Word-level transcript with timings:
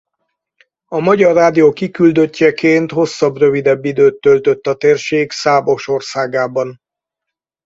A 0.85 0.99
Magyar 0.99 1.33
Rádió 1.35 1.73
kiküldöttjeként 1.73 2.91
hosszabb-rövidebb 2.91 3.85
időt 3.85 4.19
töltött 4.19 4.67
a 4.67 4.75
térség 4.75 5.31
számos 5.31 5.87
országában. 5.87 6.79